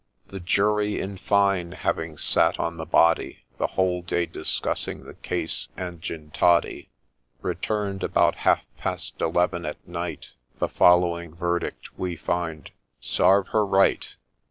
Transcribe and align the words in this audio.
The 0.29 0.39
jury, 0.39 0.99
in 0.99 1.17
fine, 1.19 1.73
having 1.73 2.17
sat 2.17 2.59
on 2.59 2.77
the 2.77 2.87
body 2.87 3.43
The 3.57 3.67
whole 3.67 4.01
day, 4.01 4.25
discussing 4.25 5.03
the 5.03 5.13
case, 5.13 5.67
a'nd 5.77 6.01
gin 6.01 6.31
toddy, 6.31 6.89
Return'd 7.43 8.01
about 8.01 8.37
half 8.37 8.63
past 8.77 9.21
eleven 9.21 9.63
at 9.63 9.87
night 9.87 10.31
The 10.57 10.69
following 10.69 11.35
verdict,' 11.35 11.89
We 11.99 12.15
find, 12.15 12.71
Sarve 12.99 13.49
her 13.49 13.63
right 13.63 14.15